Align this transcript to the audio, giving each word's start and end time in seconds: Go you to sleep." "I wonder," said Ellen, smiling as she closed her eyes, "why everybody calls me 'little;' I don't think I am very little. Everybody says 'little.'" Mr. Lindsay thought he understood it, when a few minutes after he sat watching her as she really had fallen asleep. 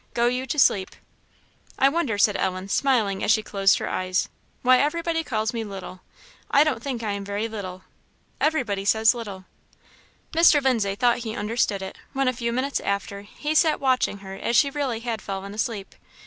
Go 0.15 0.25
you 0.25 0.47
to 0.47 0.57
sleep." 0.57 0.95
"I 1.77 1.87
wonder," 1.87 2.17
said 2.17 2.35
Ellen, 2.35 2.69
smiling 2.69 3.23
as 3.23 3.29
she 3.29 3.43
closed 3.43 3.77
her 3.77 3.87
eyes, 3.87 4.29
"why 4.63 4.79
everybody 4.79 5.23
calls 5.23 5.53
me 5.53 5.63
'little;' 5.63 6.01
I 6.49 6.63
don't 6.63 6.81
think 6.81 7.03
I 7.03 7.11
am 7.11 7.23
very 7.23 7.47
little. 7.47 7.83
Everybody 8.39 8.83
says 8.83 9.13
'little.'" 9.13 9.45
Mr. 10.33 10.59
Lindsay 10.59 10.95
thought 10.95 11.19
he 11.19 11.35
understood 11.35 11.83
it, 11.83 11.99
when 12.13 12.27
a 12.27 12.33
few 12.33 12.51
minutes 12.51 12.79
after 12.79 13.21
he 13.21 13.53
sat 13.53 13.79
watching 13.79 14.17
her 14.25 14.33
as 14.33 14.55
she 14.57 14.71
really 14.71 15.01
had 15.01 15.21
fallen 15.21 15.53
asleep. 15.53 15.93